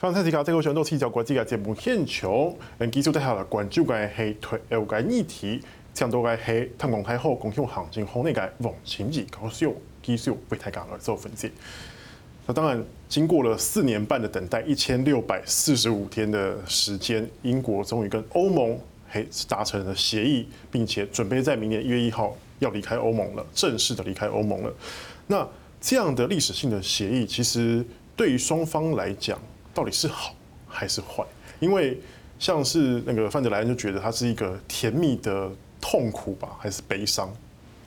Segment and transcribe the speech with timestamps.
[0.00, 2.32] 方太提卡，这个选都提交国际嘅节目现场，
[2.78, 5.60] 嗯，继续带下来关注嘅系台有嘅议题，
[5.92, 11.52] 讲到嘅系台湾太后共享行政院内嘅王清义教授继续为大家来做分析。
[12.46, 18.80] 那当然，经过了四年半的等待，一千六百四十五天的时间，英国终于跟欧盟
[19.12, 24.72] 系达成了协议，并且准备在明年一月一号要离开欧盟了，正式的离开欧盟了。
[25.26, 25.46] 那
[25.78, 27.84] 这样的历史性的协议，其实
[28.16, 29.38] 对于双方来讲，
[29.72, 30.34] 到底是好
[30.68, 31.24] 还是坏？
[31.58, 32.00] 因为
[32.38, 37.30] 像是那个范德莱恩就觉得它是一个甜蜜的痛苦吧，还是悲伤？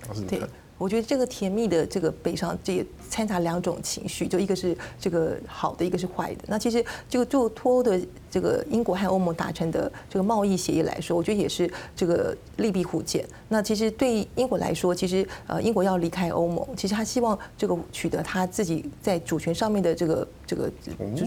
[0.07, 0.47] 还是你看？
[0.77, 6.43] 我觉得这个甜蜜的这个悲伤，这也掺杂两种情绪，就一个是这个好的，一个是坏的。
[6.47, 7.99] 那其实这个就脱欧的
[8.33, 13.23] 这个英国和欧盟达成的这个贸易协议来说，我觉得也是这个利弊互见。
[13.47, 20.71] 那其实对英国来说，其实呃英国要离开欧盟，其实他希望这个取得他自己在主权上面的这个这个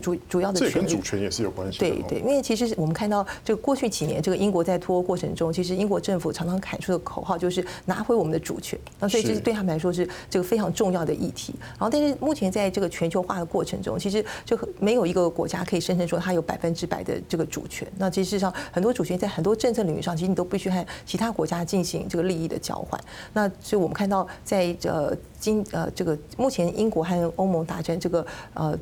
[0.02, 0.72] 主主要的权利。
[0.72, 1.78] 这跟主权也是有关系。
[1.78, 8.76] 对对，因为其实我们看到这个过去几年，这个英国在脱欧过程中，其实英国政府常常喊出的口号就是拿回我们的主权。
[8.98, 11.54] 那所以这是对他们来说是这个非常重要的议题。
[11.78, 17.86] 然后，但是目前在这个全球化的过程中，其实就没有一个国家可以声称说它有百分之百的这个主权。
[17.98, 23.00] 那其实实上，很多主权在很多政策领域上，其实你都必须和其他国家进行这个利益的交换。
[23.32, 28.78] 那所以我们看到，在呃今呃这个目前英国和欧盟达成这个呃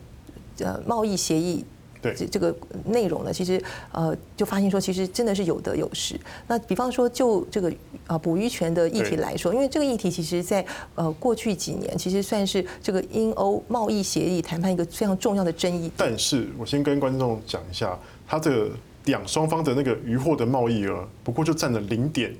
[0.59, 1.65] 呃贸易协议。
[2.12, 6.19] 这这个内容呢，其实呃，就发现说，其实真的是有得有失。
[6.47, 7.72] 那比方说，就这个
[8.06, 15.91] 啊捕鱼权的议题来说，因为这个议题其实在呃过去几年，其实算是这个英欧贸易协议谈判一个非常重要的争议。
[15.97, 18.70] 但是我先跟观众讲一下，它这个
[19.05, 22.34] 两双方的那个渔获的贸易额，不过就占了零点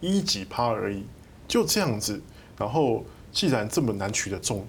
[0.00, 1.04] 一几趴而已，
[1.46, 2.20] 就这样子。
[2.56, 4.66] 然后既然这么难取得重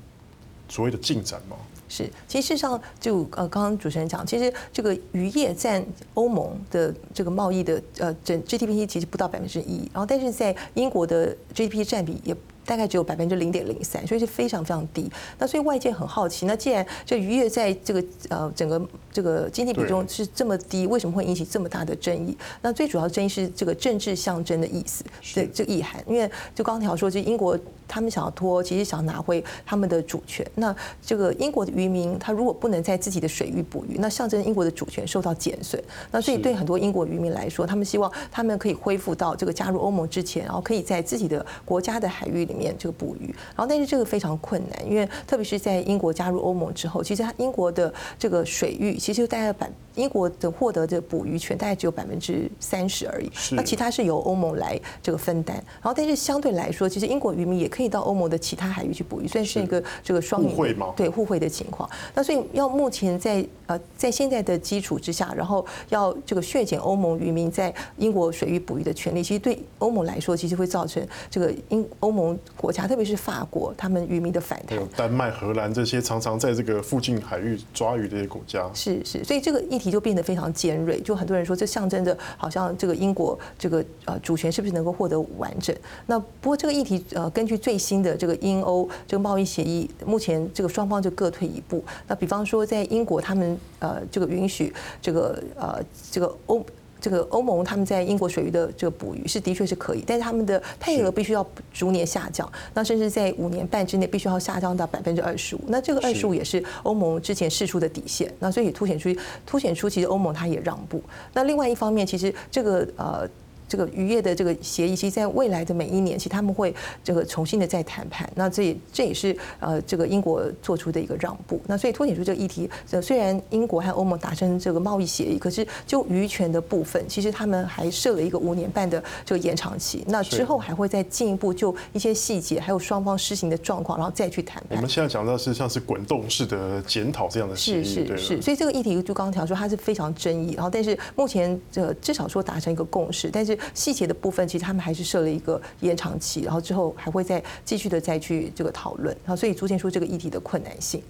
[0.67, 1.55] 所谓的进展嘛。
[1.87, 5.85] 是，其实事实上就呃，刚刚主持人讲，其实这个渔业占
[6.15, 12.35] 欧盟的这个贸易的呃整 GDP 其实不到百分之一，然后但是在英国的 GDP 占比也
[12.65, 15.07] 大概只有百分之零点零三，所以是非常非常低。
[15.37, 18.81] 那所以外界很好奇，那既然这渔业在这个呃整个
[19.13, 22.35] 这个经济比重是这么低，为什么会引起这么大的争议？
[22.63, 25.03] 那最主要的争议是这个政治象征的意思，
[25.35, 26.03] 对这个意涵。
[26.07, 27.57] 因为就刚才说，就英国。
[27.87, 30.45] 他们想要脱，其实想拿回他们的主权。
[30.55, 35.81] 那这个英国的渔民，他如果不能在自己的水域捕鱼，那象征英国的主权受到减损。
[36.11, 43.33] 那所以对很多英国渔民来说，他们希望他们可以恢复到这个加入欧盟之前，然后可以在自己的国家的海域里面这个捕鱼。
[43.55, 49.69] 然后但是这个非常困难，因为特别是在英国加入欧盟之后，其实他英国的这个水域其实大概百。
[49.95, 55.55] 英国的获得的捕鱼权大概只有百分之三十而已，那其他是由欧盟来这个分担。
[55.55, 60.55] 然后，但是相对来说，其实英国渔民也可以到欧盟的其他海域去捕鱼，算是一个这个双赢
[60.95, 61.89] 对互惠的情况。
[62.13, 74.69] 那所以要目前在呃在现在的基础之下，然后要这个削减欧盟渔民在英国水域捕鱼的权利，其实对欧盟来说，其实会造成这个英欧盟国家，特别是法国，他们渔民的反弹。
[74.69, 78.69] 还有丹麦、荷兰这些常常在这个附近海域抓鱼的这些国家。
[78.73, 79.95] 是是，所以这个议题。
[79.95, 85.73] 就变得非常尖锐，就很多人说，这象征着好像这个英国这个呃主权是不是能够获得完整？
[86.05, 91.83] 那不过这个议题呃，根据最新的这个英欧这个贸易协议，目前这个双方就各退一步。
[92.07, 94.71] 那比方说，在英国他们呃这个允许
[95.01, 96.63] 这个呃这个欧。
[97.01, 105.59] 这个欧盟他们在英国水域的这个捕鱼是的确是可以，但是他们的配额必须要逐年下降，那甚至在五年半之内必须要下降到百分之二十五。
[105.67, 109.13] 那这个二十五也是欧盟之前试出的底线，那所以凸显出
[109.45, 110.99] 凸显出其实欧盟它也让步。
[111.33, 113.29] 那另外一方面，其实这个呃。
[113.67, 118.29] 这个渔业的这个协议，其实在未来的每一年，其实他们会这个重新的再谈判。
[118.35, 121.59] 那这也这也是呃这个英国做出的一个让步。
[121.67, 122.69] 那所以凸显出这个议题，
[123.01, 130.03] 虽然英国和欧盟达成这个贸易协议，可是就渔权的部分，其实他们还设了一个五年半的这个延长期。
[130.07, 134.77] 那之后还会再进一步就一些细节，还有双方施行的状况，然后再去谈判。
[134.77, 138.41] 我们现在讲到是像是滚动式的检讨这样的事情，是是是。
[138.41, 143.54] 所以这个议题就刚刚讲说它是非常争议，然后但是目前这至少说达成一个共识，但是。
[143.73, 151.01] 细节的部分，其实他们还是设了一个延长期，然后之后还会再继续的再去这个讨论，然后所以逐渐出这个议题的困难性。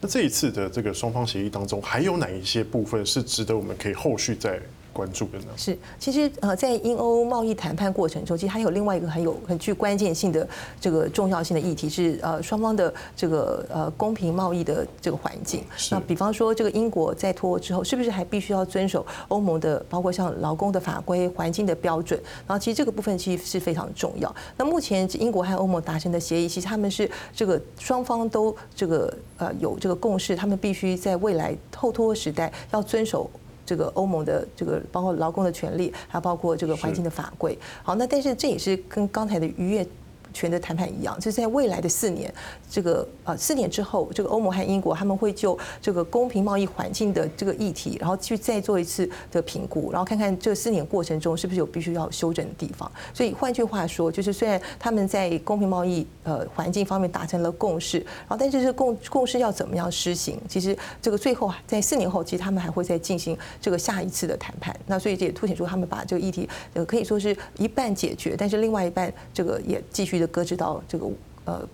[0.00, 4.60] 那这一次的这个双方协议当中，还有哪一些部分是值得我们可以后续再
[4.92, 5.46] 关注的呢？
[5.56, 10.46] 是，其实呃，在英欧贸易谈判过程中，其实还有另外一个很有很具关键性的
[10.80, 15.64] 这个重要性的议题是呃双方的这个呃公平贸易的这个环境。
[15.90, 22.20] 那比方说，这个英国在脱欧之后，是不是还必须要遵守欧盟的包括像劳工的法规、环境的标准？
[22.46, 24.34] 然后其实这个部分其实是非常重要。
[24.56, 33.30] 那目前英国和欧盟达成的协议，其实他们是这个双方都这个呃有这个共识，他们必须在未来后脱欧时代要遵守。
[33.70, 37.56] 这个欧盟的这个包括劳工的权利，还包括这个环境的法规。
[37.84, 39.86] 好，那但是这也是跟刚才的渔业
[40.32, 42.32] 权的谈判一样，就是在未来的四年，
[42.70, 52.90] 这个呃四年之后，这个欧盟和英国他们会就这个公平贸易环境的这个议题，然后去再做一次的评估，然后看看这四年过程中是不是有必须要修正的地方。
[53.12, 64.78] 所以换句话说，就是虽然他们在公平贸易呃环境方面达成了共识，然后但是这共共识要怎么样施行，其实这个最后在四年后，其实他们还会再进行这个下一次的谈判。
[64.86, 70.19] 那所以这也凸显出他们把这个议题呃可以说是一半解决，但是另外一半这个也继续。
[70.20, 71.10] 就搁置到这个
[71.46, 71.68] 呃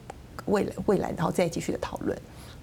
[0.47, 2.17] 未来未来，然后再继续的讨论。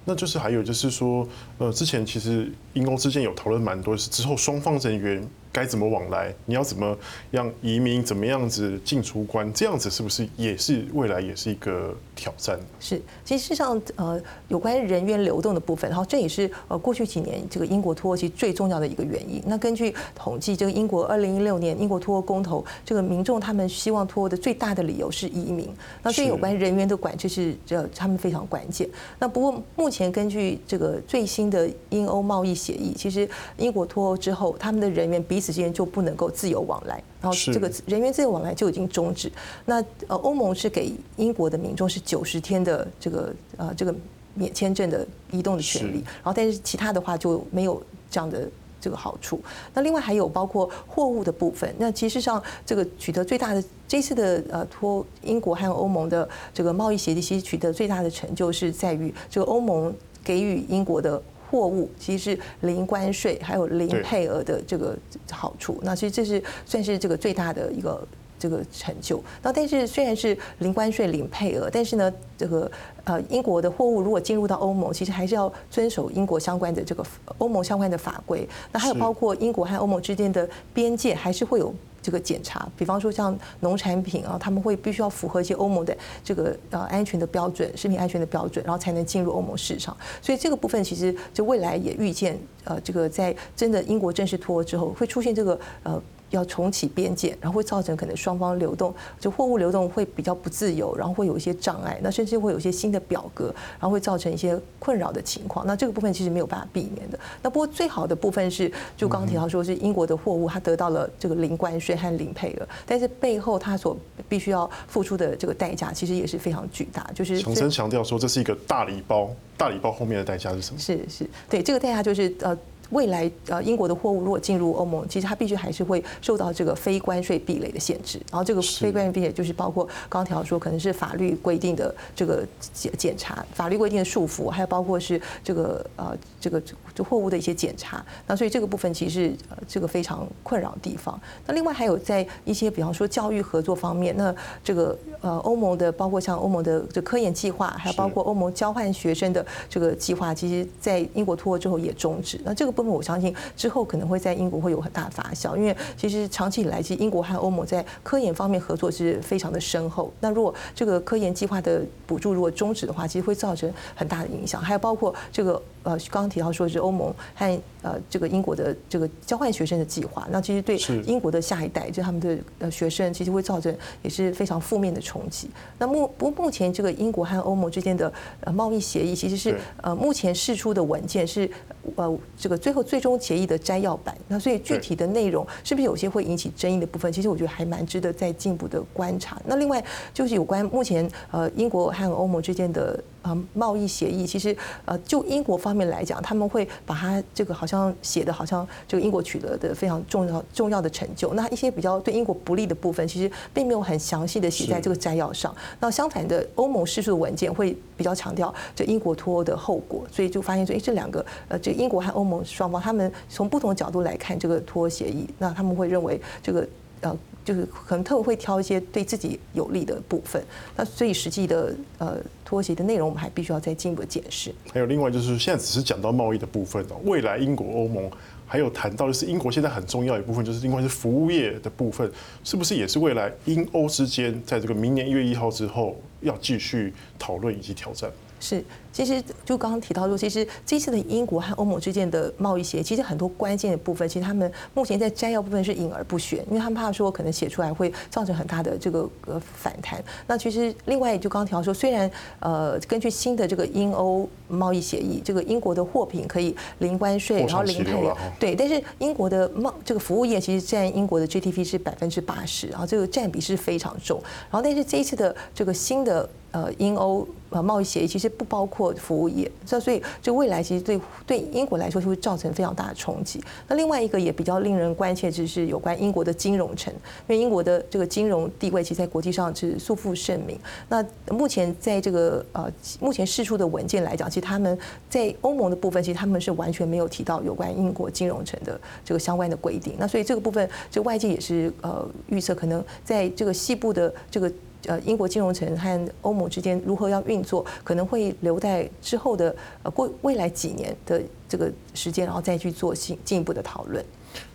[0.06, 1.27] 那就是还有就是说，
[1.59, 5.27] 呃，之前其实英欧之间有讨论蛮多，是之后双方人员。
[5.54, 6.34] 该怎么往来？
[6.48, 6.98] 你要怎么
[7.32, 8.04] 样移民？
[8.04, 9.54] 怎么样子进出关？
[9.54, 12.60] 这样子是不是也是未来也是一个挑战？
[12.80, 19.42] 是，其实事实上，呃，有关人员流动的部分，然后这也是呃过去几年这个英国脱欧其实最重要的一个原因。
[19.46, 25.70] 那根据统计，这个英国二零一六年英国脱欧公投，这个民众他们希望脱欧的最大的理由是移民。
[26.02, 28.90] 那这有关人员的管制是这他们非常关键。
[29.20, 39.30] 那不过目前根据这个最新的英欧贸易协议，其实英国脱欧之后，他们的人员彼此之间就不能够自由往来，然后这个人员自由往来就已经终止。
[39.66, 43.94] 那呃，欧盟是给英国的民众是九十天的这个呃这个
[44.34, 48.50] 免签证的移动的权利，然后但是其他的话就没有这样的
[48.80, 49.42] 这个好处。
[49.74, 59.94] 那另外还有包括货物的部分，那其实上这个取得最大的这次的呃脱英国和欧盟的这个贸易协议，其实取得最大的成就是在于这个欧盟
[60.24, 61.22] 给予英国的。
[61.54, 64.98] 货物其实是零关税，还有零配额的这个
[65.30, 65.80] 好处。
[65.84, 68.08] 那其实这是算是这个最大的一个
[68.40, 69.24] 这个成就。
[69.44, 72.72] 那但是虽然是零关税、零配额，但是呢，这个
[73.04, 77.06] 呃英国的货物如果进入到欧盟，其实还是要遵守英国相关的这个
[77.38, 78.50] 欧盟相关的法规。
[78.72, 81.72] 那还有包括英国和欧盟之间的边界，还是会有。
[82.04, 89.98] 这个检查，比方说像农产品啊，他们会必须要符合一些欧盟的这个呃安全的标准、食品安全的标准，然后才能进入欧盟市场。
[90.22, 96.00] 所以这个部分其实就未来也预见，呃，这个在真的英国正式脱欧之后，会出现这个呃。
[96.35, 105.65] 要重启边界，然后会造成可能双方流动，就货物流动会比较不自由，然后会有一些障碍，那甚至会有一些新的表格，然后会造成一些困扰的情况。
[105.65, 107.19] 那这个部分其实没有办法避免的。
[107.41, 113.95] 那不过最好的部分是，就刚刚提到说是英国的货物，它得到了这个零关税和零配额，但是背后它所
[114.27, 117.09] 必须要付出的这个代价，其实也是非常巨大。
[117.13, 120.80] 就是强生强调说，这是一个大礼包，大礼包后面的代价是什么？
[120.80, 122.57] 是是，对，这个代价就是呃。
[122.94, 128.19] 未来呃，英国的货物如果进入欧盟，其实它必须还是会受到这个非关税壁垒的限制。
[128.31, 136.62] 然后这个非关税壁垒就是包括刚刚提到说，可能是法律规定的这个检检查，法律规定的束缚，还有包括是这个呃这个
[136.94, 138.04] 这货物的一些检查。
[138.28, 141.19] 那所以这个部分其实是呃这个非常困扰的地方。
[141.48, 152.40] 那另外还有在一些比方说教育合作方面，那这个呃欧盟的包括像欧盟的这科研计划，还有包括欧盟交换学生的这个计划，其实在英国脱欧之后也终止。
[152.44, 152.94] 那这个部分。
[152.94, 160.13] 我相信之后可能会在英国会有很大的发酵，因为其实长期以来，其实英国和欧盟在科研方面合作是非常的深厚。
[160.19, 164.61] 那如果这个科研计划的补助如果终止的话，其实会造成很大的影响。
[164.61, 175.49] 还有包括这个呃，刚刚提到说是欧盟和呃这个英国的这个交换学生的计划，那其实对英国的下一代，就他们的呃学生，其实会造成也是非常负面的冲击。
[175.78, 178.11] 那目不过目前这个英国和欧盟之间的
[178.42, 181.49] 呃贸易协议，其实是呃目前释出的文件是
[181.95, 182.83] 呃这个最后。
[182.83, 187.11] 最终协议的摘要版，那所以具体的内容是不是有些会引起争议的部分？
[187.11, 189.42] 其实我觉得还蛮值得再进一步的观察。
[189.45, 193.04] 那另外就是有关目前呃英国和欧盟之间的。
[193.23, 201.33] 啊，贸易协议其实呃，就英国方面来讲，他们会把它这个好像写的好像这个英国取得的非常重要重要的成就。
[201.33, 205.56] 那一些比较对英国不利的部分，其实并没有很详细的写在这个摘要上。
[205.80, 216.68] 那相反的，欧盟释出的文件会比较强调这英国脱欧的后果，所以就发现说，哎，这两个呃，这英国和欧盟双方，他们从不同的角度来看这个脱欧协议，那他们会认为这个
[216.99, 217.18] 呃。
[217.44, 220.44] 就是可能特别会挑一些对自己有利的部分，
[220.76, 224.54] 那所以实际的呃脱鞋的内容，我们还必须要再进一步解释。
[224.71, 228.09] 还有另外就是现在只是讲到贸易的部分哦，未来英国欧盟
[228.45, 232.09] 还有谈到就是英国现在很重要一部分，就是因为是服务业的部分，
[232.44, 238.09] 是不是也是未来英欧之间在这个明年一月一号之后要继续讨论以及挑战？
[238.40, 250.02] 是，其实就刚刚提到说，其实这次的英国和欧盟之间的贸易协议，其实很多关键的部分，其实他们目前在摘要部分是隐而不宣，因为他们怕说可能写出来会造成很大的这个呃反弹。
[250.28, 252.09] 那其实另外就刚刚提到说，虽然
[252.40, 264.21] 呃根据新的这个英欧贸易协议，这个英国的货品可以零关税，然后零配额，对，但是英国的贸这个服务业其实占英国的 GDP 是百分之八十，然后这个占比是非常重。
[264.52, 266.30] 然后但是这一次的这个新的。
[266.54, 273.40] 呃，英欧呃贸易协议其实不包括服务业，这所以就未来其实对对英国来说就会造成非常大的冲击。
[273.68, 280.59] 那另外一个也比较令人关切，就是有关英国的金融城，因为英国的这个金融地位其实在国际上是素负盛名。
[280.90, 284.78] 那目前在这个呃目前释出的文件来讲，其实他们
[285.09, 289.95] 在欧盟的部分，其实他们是完全没有提到有关英国金融城的这个相关的规定。
[289.99, 294.52] 那所以这个部分，就外界也是呃预测，可能在这个西部的这个。
[294.85, 304.04] 呃，英国金融城和欧盟之间如何要运作，可能会留在之后的呃过未来几年的这个时间，然后再去做进进一步的讨论。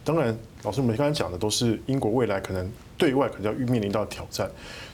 [0.05, 4.51] 当然，老师，我们刚才讲的都是英国未来可能对外可能要面临到挑战，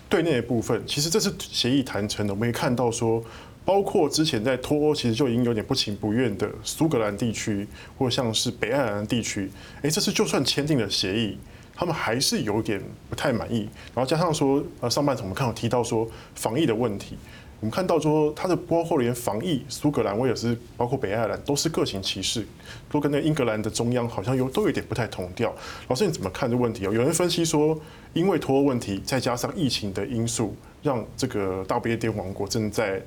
[0.09, 3.23] 对内的部分，其实这次协议谈成的，我们也看到说，
[3.65, 7.67] 包括之前在脱欧其实就已经有点不情不愿的苏格兰地区，
[7.99, 9.51] 或像是北爱尔兰地区，
[9.83, 11.39] 哎，这次就算签订了协议。
[11.75, 17.17] 他们还是有点不太满意，然后加上说，呃，上半场我们看到提到说防疫的问题，
[17.61, 22.47] 我们看到说它的包括连防疫，苏格兰、威尔斯，包括北爱尔兰都是各行其事，
[22.91, 25.55] 都跟那英格兰的中央好像有都有点不太同调。
[25.89, 26.85] 老师你怎么看这问题？
[26.85, 27.79] 有人分析说，
[28.13, 33.03] 因为脱欧问题，再加上疫情的因素，让这个大不列颠王国正在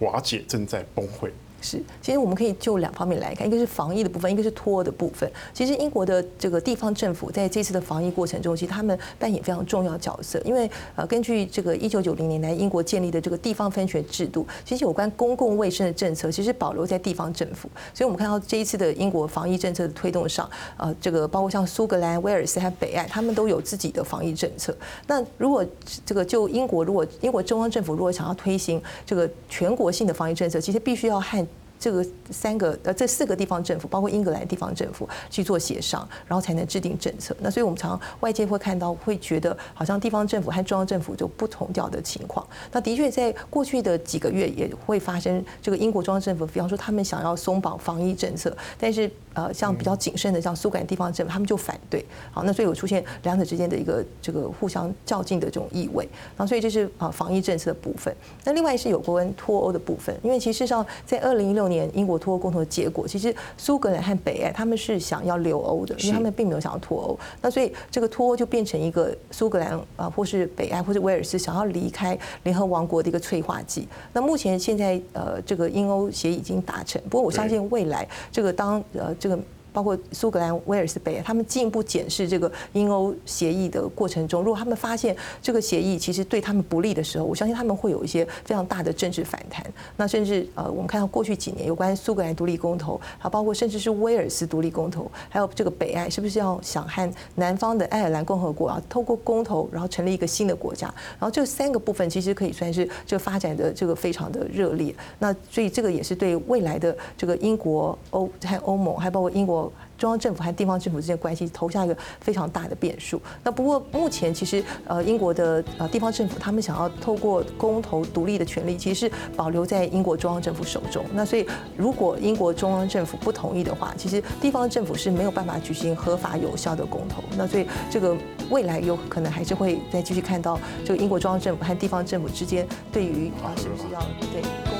[0.00, 1.30] 瓦解，正在崩溃。
[1.64, 5.26] 是，其实我们可以就两方面来看，一个是防疫的部分，一个是托的部分。
[5.54, 10.38] 其实英国的这个地方政府在这次的防疫过程中，其实他们扮演非常重要角色。
[10.44, 17.66] 因为呃，根据这个一九九零年来英国建立的这个地方分权制度，其实有关公共卫生的政策其实保留在地方政府。
[17.94, 24.76] 所以我们看到这一次的英国防疫政策的推动上，呃，这个包括像苏格兰、威尔斯和北爱，他们都有自己的防疫政策。
[25.06, 25.64] 那如果
[26.04, 31.46] 这个就英国，如果英国中央政府如果想要推行这个全国性的防疫政策，其实必须要和
[31.84, 37.36] 这个三个呃，这四个地方政府，包括英格兰地方政府去做协商，然后才能制定政策。
[37.40, 42.46] 那所以我们常常外界会看到，会觉得好像地方政府和中央政府就不同调的情况。
[42.72, 52.02] 那的确，在过去的几个月也会发生，这个英国中央政府，比方说他们想要松绑防疫政策，但是呃，像比较谨慎的像苏格兰地方政府，他们就反对。
[52.32, 56.08] 好，那所以有出现两者之间的一个这个互相较劲的这种意味。
[56.34, 58.16] 然后所以这是啊防疫政策的部分。
[58.44, 61.73] 那另外是有关脱欧的部分，因为其实上在二零一六年。
[61.74, 67.18] 年英国脱欧共同的结果，其实苏格兰和北爱他们是想要留欧的，因为他们并没有想要脱欧。
[67.42, 73.88] 那所以这个脱欧就变成一个苏格兰啊，或是北爱，或是威尔斯想要离开联合王国的一个催化剂。
[74.12, 79.38] 那目前现在呃，这个英欧协议已经达成，不过我相信未来这个当呃这个。
[79.74, 89.66] 包括苏格兰、威尔斯、北，他们进一步检视这个英欧协议的过程中，如果他们发现这个协议其实对他们不利的时候，我相信他们会有一些非常大的政治反弹。
[89.96, 100.86] 那甚至呃，我们看到过去几年有关苏格兰独立公投，还包括甚至是威尔斯独立公投，还有这个北爱是不是要想和南方的爱尔兰共和国啊，透过公投然后成立一个新的国家？
[101.18, 104.94] 然后这三个部分其实可以算是这个发展的这个非常的热烈。
[105.18, 109.63] 那所以这个也是对未来的这个英国欧和欧盟，还包括英国。
[109.96, 113.20] 中央政府和地方政府之间关系投下一个非常大的变数。
[113.42, 121.04] 那不过目前其实呃英国的呃地方政府他们想要透过公投独立的权利，其实是保留在英国中央政府手中。
[121.12, 121.46] 那所以
[121.76, 127.22] 如果英国中央政府不同意的话，其实地方政府是没有办法举行合法有效的公投。
[127.36, 128.16] 那所以这个
[128.50, 134.00] 未来有可能还是会再继续看到这个英国中央政府和地方政府之间对于啊是不是要
[134.32, 134.73] 对。